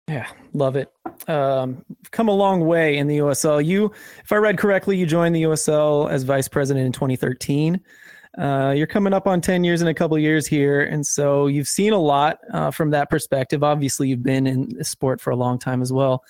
[0.08, 0.94] Yeah, love it.
[1.28, 3.66] Um, come a long way in the USL.
[3.66, 3.92] You,
[4.24, 7.82] if I read correctly, you joined the USL as vice president in 2013.
[8.38, 11.68] Uh, you're coming up on 10 years in a couple years here, and so you've
[11.68, 13.64] seen a lot uh, from that perspective.
[13.64, 16.24] Obviously, you've been in sport for a long time as well.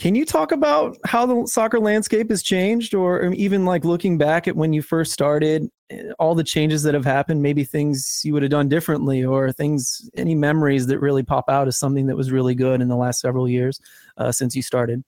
[0.00, 4.48] Can you talk about how the soccer landscape has changed, or even like looking back
[4.48, 8.32] at when you first started, eh, all the changes that have happened, maybe things you
[8.32, 12.16] would have done differently, or things, any memories that really pop out as something that
[12.16, 13.78] was really good in the last several years
[14.16, 15.04] uh, since you started?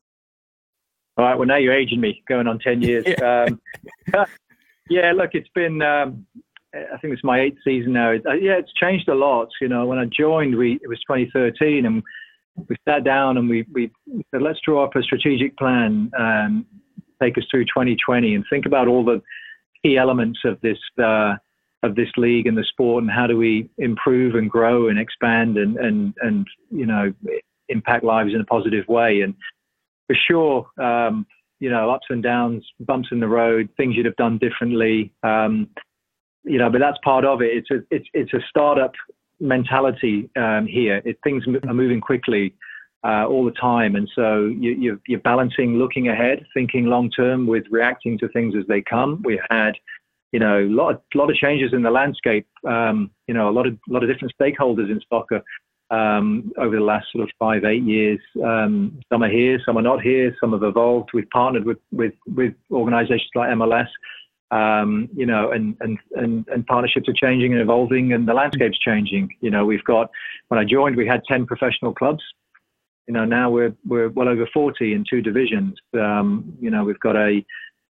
[1.17, 1.39] All right.
[1.39, 3.05] Well, now you're aging me, going on 10 years.
[3.19, 3.47] yeah.
[3.49, 3.61] Um,
[4.91, 6.27] yeah, look, it's been, um,
[6.75, 8.11] I think it's my eighth season now.
[8.11, 9.49] Uh, yeah, it's changed a lot.
[9.59, 12.03] You know, when I joined, we it was 2013, and
[12.69, 13.91] we sat down and we, we
[14.31, 16.65] said, let's draw up a strategic plan, and
[17.23, 19.23] take us through 2020, and think about all the
[19.83, 21.35] key elements of this uh,
[21.85, 25.57] of this league and the sport, and how do we improve and grow and expand
[25.57, 27.13] and and and you know
[27.69, 29.23] impact lives in a positive way.
[29.23, 29.35] And
[30.07, 31.27] for sure, um,
[31.59, 35.13] you know, ups and downs, bumps in the road, things you'd have done differently.
[35.23, 35.69] Um,
[36.45, 37.57] you know, but that's part of it.
[37.57, 38.93] It's a it's it's a startup
[39.41, 41.03] mentality um, here.
[41.05, 42.55] It, things are moving quickly
[43.05, 47.47] uh, all the time, and so you, you're, you're balancing looking ahead, thinking long term,
[47.47, 49.23] with reacting to things as they come.
[49.25, 49.73] We had,
[50.33, 52.47] you know, a lot of, lot of changes in the landscape.
[52.67, 55.43] Um, you know, a lot of lot of different stakeholders in soccer.
[55.91, 58.19] Um, over the last sort of five, eight years.
[58.43, 61.11] Um, some are here, some are not here, some have evolved.
[61.13, 63.89] We've partnered with, with, with organizations like MLS
[64.53, 68.79] um, you know, and, and, and, and partnerships are changing and evolving and the landscape's
[68.79, 69.35] changing.
[69.41, 70.11] You know, we've got,
[70.49, 72.23] when I joined, we had 10 professional clubs.
[73.09, 75.79] You know, now we're, we're well over 40 in two divisions.
[75.95, 77.45] Um, you know, we've got a,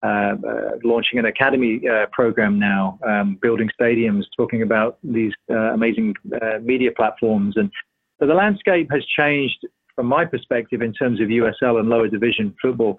[0.03, 5.75] uh, uh, launching an academy uh, program now, um, building stadiums, talking about these uh,
[5.75, 7.57] amazing uh, media platforms.
[7.59, 7.71] And
[8.19, 9.59] so the landscape has changed
[9.95, 12.97] from my perspective in terms of USL and lower division football.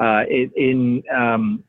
[0.00, 1.62] Uh, in, um,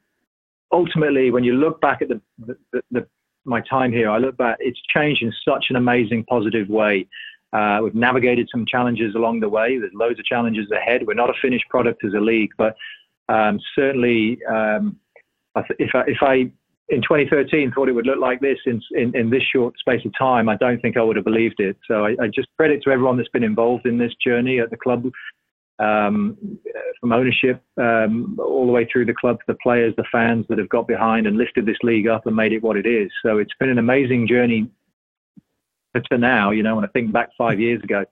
[0.71, 3.07] ultimately, when you look back at the, the, the,
[3.45, 7.07] my time here, I look back, it's changed in such an amazing, positive way.
[7.53, 9.77] Uh, we've navigated some challenges along the way.
[9.77, 11.07] There's loads of challenges ahead.
[11.07, 12.75] We're not a finished product as a league, but
[13.29, 14.97] um, certainly, um,
[15.79, 16.51] if I, if I
[16.89, 20.11] in 2013 thought it would look like this in, in, in, this short space of
[20.17, 21.77] time, I don't think I would have believed it.
[21.85, 24.77] So I, I, just credit to everyone that's been involved in this journey at the
[24.77, 25.05] club
[25.79, 26.37] um,
[26.99, 30.69] from ownership um, all the way through the club the players, the fans that have
[30.69, 33.11] got behind and lifted this league up and made it what it is.
[33.23, 34.69] So it's been an amazing journey
[36.11, 38.05] to now, you know, when I think back five years ago.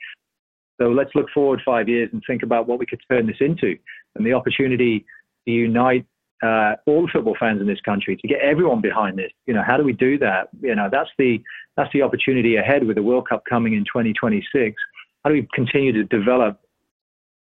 [0.82, 3.78] So let's look forward five years and think about what we could turn this into
[4.16, 5.06] and the opportunity
[5.48, 6.06] to unite
[6.44, 9.32] uh, all the football fans in this country to get everyone behind this.
[9.46, 10.50] You know, how do we do that?
[10.62, 11.42] You know, that's the
[11.78, 14.76] that's the opportunity ahead with the World Cup coming in 2026.
[15.24, 16.60] How do we continue to develop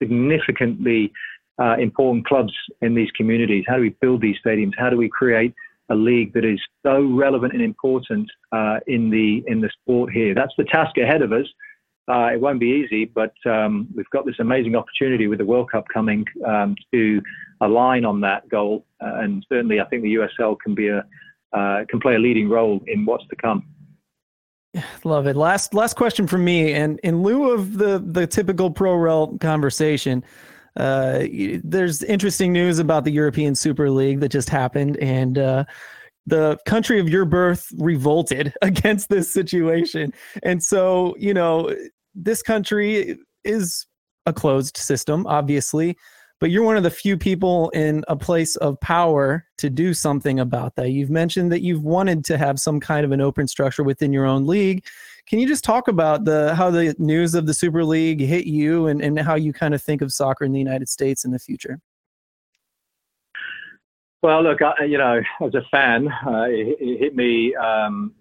[0.01, 1.12] significantly
[1.62, 3.63] uh, important clubs in these communities?
[3.67, 4.73] How do we build these stadiums?
[4.77, 5.53] How do we create
[5.89, 10.34] a league that is so relevant and important uh, in the in the sport here?
[10.34, 11.45] That's the task ahead of us.
[12.08, 15.71] Uh, it won't be easy, but um, we've got this amazing opportunity with the World
[15.71, 17.19] Cup coming um, to
[17.62, 21.03] align on that goal, uh, and certainly I think the USL can be a
[21.53, 23.65] uh, can play a leading role in what's to come.
[25.03, 25.35] Love it.
[25.35, 30.23] Last last question from me, and in lieu of the the typical pro rel conversation,
[30.77, 31.23] uh,
[31.63, 35.65] there's interesting news about the European Super League that just happened, and uh,
[36.25, 40.11] the country of your birth revolted against this situation,
[40.43, 41.73] and so you know
[42.13, 43.85] this country is
[44.25, 45.95] a closed system, obviously
[46.39, 50.39] but you're one of the few people in a place of power to do something
[50.39, 50.89] about that.
[50.91, 54.26] You've mentioned that you've wanted to have some kind of an open structure within your
[54.26, 54.86] own league.
[55.28, 58.88] Can you just talk about the how the news of the Super League hit you
[58.88, 61.39] and, and how you kind of think of soccer in the United States in the
[61.39, 61.80] future?
[64.21, 68.13] Well, look, I, you know, as a fan, uh, it, it, hit me um,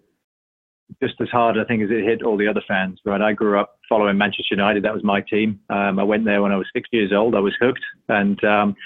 [1.02, 3.00] just as hard, I think, as it hit all the other fans.
[3.04, 4.84] Right, I grew up following Manchester United.
[4.84, 5.60] That was my team.
[5.70, 7.34] Um, I went there when I was six years old.
[7.34, 8.76] I was hooked, and um,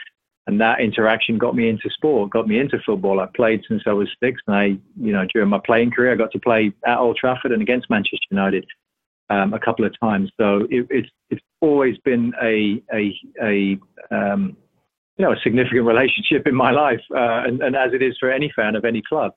[0.47, 3.21] and that interaction got me into sport, got me into football.
[3.21, 4.65] I played since I was six, and I,
[4.99, 7.91] you know, during my playing career, I got to play at Old Trafford and against
[7.91, 8.65] Manchester United
[9.31, 10.31] um, a couple of times.
[10.41, 13.79] So it, it's it's always been a a a
[14.11, 14.57] um,
[15.19, 18.31] you know a significant relationship in my life, uh, and, and as it is for
[18.31, 19.33] any fan of any club.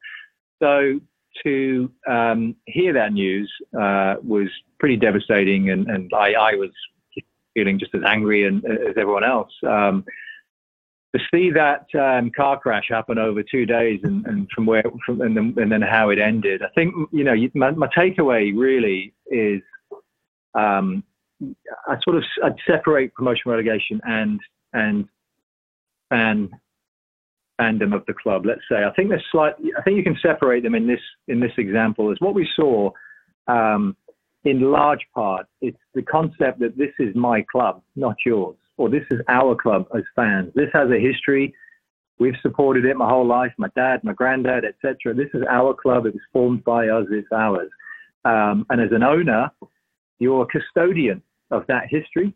[0.61, 0.99] So
[1.43, 4.47] to um, hear that news uh, was
[4.79, 6.69] pretty devastating, and, and I, I was
[7.53, 9.51] feeling just as angry and, as everyone else.
[9.67, 10.05] Um,
[11.13, 15.19] to see that um, car crash happen over two days and, and from where from,
[15.21, 19.13] and, then, and then how it ended, I think you know my, my takeaway really
[19.27, 19.61] is
[20.53, 21.03] um,
[21.87, 24.39] I sort of I'd separate promotion relegation and
[24.73, 25.07] and
[26.09, 26.49] fan
[27.61, 28.45] fandom of the club.
[28.45, 31.39] Let's say I think there's slight I think you can separate them in this in
[31.39, 32.11] this example.
[32.11, 32.91] Is what we saw
[33.47, 33.95] um,
[34.43, 35.45] in large part.
[35.61, 39.85] It's the concept that this is my club, not yours or this is our club
[39.95, 40.51] as fans.
[40.55, 41.53] This has a history.
[42.17, 43.51] We've supported it my whole life.
[43.57, 45.13] My dad, my granddad, etc.
[45.13, 46.07] This is our club.
[46.07, 47.05] It was formed by us.
[47.11, 47.69] It's ours.
[48.25, 49.51] Um, and as an owner,
[50.17, 51.21] you're a custodian
[51.51, 52.33] of that history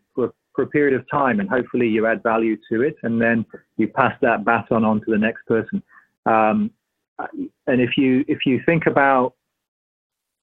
[0.56, 3.44] for a period of time, and hopefully you add value to it, and then
[3.76, 5.82] you pass that baton on to the next person.
[6.24, 6.70] Um,
[7.66, 9.34] and if you if you think about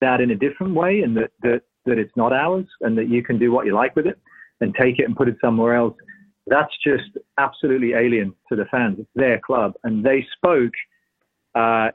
[0.00, 3.22] that in a different way, and that that that it's not ours, and that you
[3.22, 4.18] can do what you like with it,
[4.60, 5.96] and take it and put it somewhere else.
[6.46, 8.98] That's just absolutely alien to the fans.
[8.98, 10.72] It's their club, and they spoke
[11.54, 11.90] uh,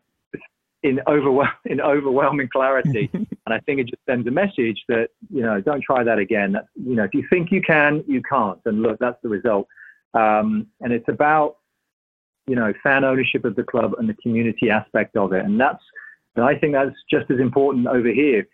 [0.83, 3.09] in, overwhel- in overwhelming clarity.
[3.13, 6.55] and I think it just sends a message that you know don't try that again.
[6.75, 8.59] You know, if you think you can, you can't.
[8.65, 9.67] And look, that's the result.
[10.13, 11.57] Um, and it's about
[12.47, 15.83] you know fan ownership of the club and the community aspect of it, and that's
[16.35, 18.47] and I think that's just as important over here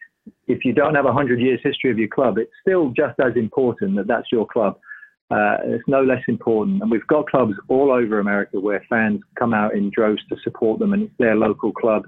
[0.47, 3.35] if you don't have a hundred years history of your club, it's still just as
[3.35, 4.79] important that that's your club.
[5.31, 6.81] Uh, it's no less important.
[6.81, 10.79] And we've got clubs all over America where fans come out in droves to support
[10.79, 12.07] them, and it's their local club.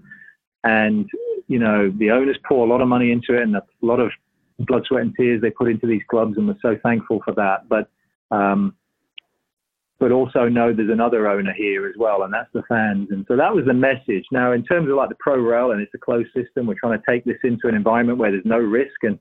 [0.64, 1.10] And
[1.48, 4.12] you know the owners pour a lot of money into it, and a lot of
[4.60, 7.68] blood, sweat, and tears they put into these clubs, and we're so thankful for that.
[7.70, 7.90] But
[8.30, 8.76] um,
[10.00, 13.08] but also know there's another owner here as well, and that's the fans.
[13.10, 14.26] And so that was the message.
[14.32, 17.00] Now, in terms of like the pro rel, and it's a closed system, we're trying
[17.00, 19.18] to take this into an environment where there's no risk and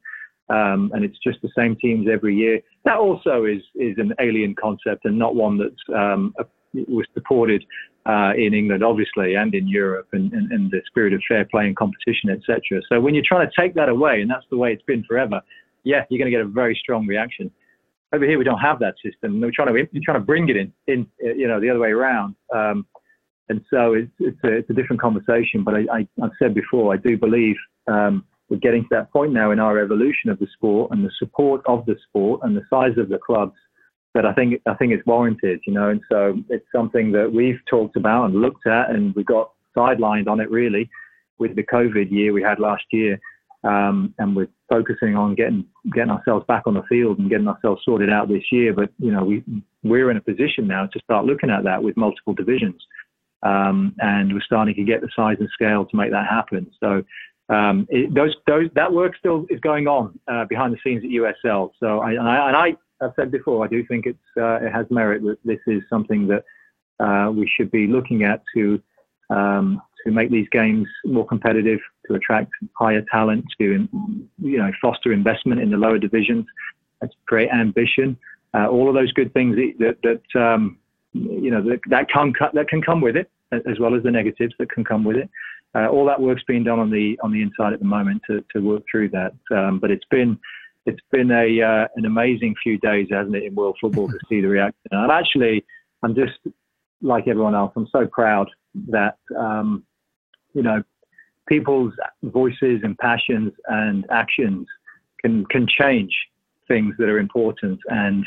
[0.48, 2.60] um, and it's just the same teams every year.
[2.84, 6.34] That also is is an alien concept and not one that um,
[6.72, 7.64] was supported
[8.06, 11.66] uh, in England, obviously, and in Europe, and, and, and the spirit of fair play
[11.66, 12.80] and competition, etc.
[12.88, 15.40] So when you're trying to take that away, and that's the way it's been forever,
[15.82, 17.50] yeah, you're going to get a very strong reaction
[18.12, 19.40] over here we don't have that system.
[19.40, 21.90] We're trying to we're trying to bring it in, in you know, the other way
[21.90, 22.34] around.
[22.54, 22.86] Um,
[23.48, 25.64] and so it's it's a, it's a different conversation.
[25.64, 27.56] But I, I have said before, I do believe
[27.86, 31.10] um, we're getting to that point now in our evolution of the sport and the
[31.18, 33.56] support of the sport and the size of the clubs
[34.14, 35.60] that I think I think it's warranted.
[35.66, 39.24] You know, and so it's something that we've talked about and looked at, and we
[39.24, 40.88] got sidelined on it really
[41.38, 43.20] with the COVID year we had last year.
[43.62, 47.82] Um, and we're focusing on getting getting ourselves back on the field and getting ourselves
[47.84, 48.72] sorted out this year.
[48.72, 49.44] But you know, we
[49.82, 52.80] we're in a position now to start looking at that with multiple divisions,
[53.42, 56.70] um, and we're starting to get the size and scale to make that happen.
[56.80, 57.02] So.
[57.48, 61.10] Um, it, those, those, that work still is going on uh, behind the scenes at
[61.10, 61.70] USL.
[61.78, 64.72] So, I, and I, and I have said before, I do think it's, uh, it
[64.72, 66.44] has merit that this is something that
[66.98, 68.80] uh, we should be looking at to
[69.30, 73.88] um, to make these games more competitive, to attract higher talent, to
[74.38, 76.46] you know foster investment in the lower divisions,
[77.02, 78.16] to create ambition.
[78.54, 80.78] Uh, all of those good things that that um,
[81.12, 82.06] you know that, that
[82.54, 85.28] that can come with it, as well as the negatives that can come with it.
[85.74, 88.44] Uh, all that work's being done on the on the inside at the moment to,
[88.54, 89.32] to work through that.
[89.50, 90.38] Um, but it's been
[90.86, 94.40] it's been a uh, an amazing few days, hasn't it, in world football to see
[94.40, 94.90] the reaction.
[94.90, 95.64] And actually,
[96.02, 96.38] I'm just
[97.02, 97.72] like everyone else.
[97.76, 98.48] I'm so proud
[98.88, 99.84] that um,
[100.54, 100.82] you know,
[101.48, 104.66] people's voices and passions and actions
[105.22, 106.14] can can change
[106.68, 107.78] things that are important.
[107.88, 108.24] And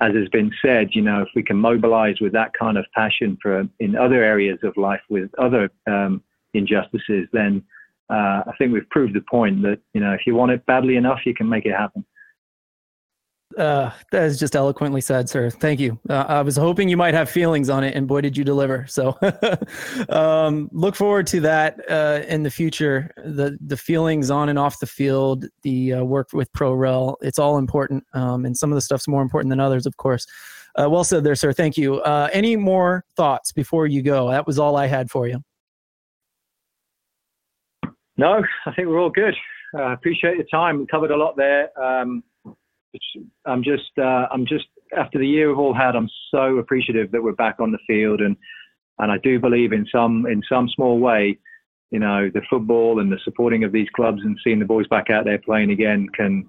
[0.00, 3.36] as has been said, you know, if we can mobilize with that kind of passion
[3.42, 6.22] for in other areas of life with other um,
[6.54, 7.62] injustices, then
[8.10, 10.96] uh, I think we've proved the point that you know if you want it badly
[10.96, 12.04] enough, you can make it happen.
[13.56, 15.48] Uh, that is just eloquently said, sir.
[15.48, 15.98] Thank you.
[16.08, 18.86] Uh, I was hoping you might have feelings on it, and boy, did you deliver.
[18.86, 19.18] So,
[20.10, 23.10] um, look forward to that uh, in the future.
[23.16, 27.58] The the feelings on and off the field, the uh, work with ProRel, it's all
[27.58, 30.26] important, um, and some of the stuff's more important than others, of course.
[30.78, 31.52] Uh, well said there, sir.
[31.52, 31.96] Thank you.
[32.00, 34.30] Uh, any more thoughts before you go?
[34.30, 35.42] That was all I had for you.
[38.18, 39.34] No, I think we're all good.
[39.78, 40.80] I appreciate your time.
[40.80, 41.70] We covered a lot there.
[41.80, 42.24] Um,
[43.46, 44.64] I'm just, uh, I'm just
[44.96, 45.94] after the year we've all had.
[45.94, 48.36] I'm so appreciative that we're back on the field, and
[48.98, 51.38] and I do believe in some in some small way,
[51.90, 55.10] you know, the football and the supporting of these clubs and seeing the boys back
[55.10, 56.48] out there playing again can,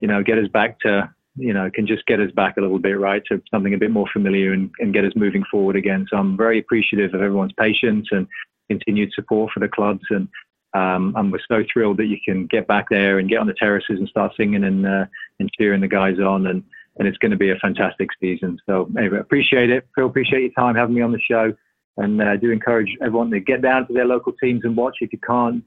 [0.00, 2.78] you know, get us back to, you know, can just get us back a little
[2.78, 6.06] bit right to something a bit more familiar and, and get us moving forward again.
[6.10, 8.28] So I'm very appreciative of everyone's patience and
[8.68, 10.28] continued support for the clubs and
[10.74, 13.54] um, and we're so thrilled that you can get back there and get on the
[13.54, 15.04] terraces and start singing and uh,
[15.38, 16.46] and cheering the guys on.
[16.46, 16.62] And,
[16.98, 18.58] and it's going to be a fantastic season.
[18.66, 19.86] So anyway, appreciate it.
[19.94, 21.54] Phil, appreciate your time having me on the show.
[21.98, 24.96] And uh, do encourage everyone to get down to their local teams and watch.
[25.00, 25.62] If you can't,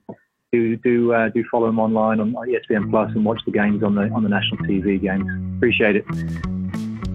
[0.52, 3.94] do do uh, do follow them online on ESPN Plus and watch the games on
[3.94, 5.26] the on the national TV games.
[5.58, 6.06] Appreciate it.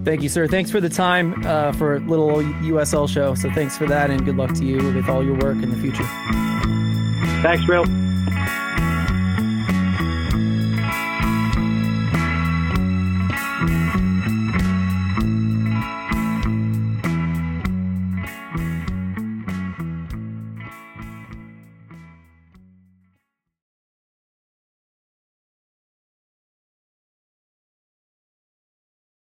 [0.05, 0.47] Thank you, sir.
[0.47, 3.35] Thanks for the time uh, for a little USL show.
[3.35, 5.77] So thanks for that, and good luck to you with all your work in the
[5.77, 6.90] future.
[7.43, 7.85] Thanks, Bill.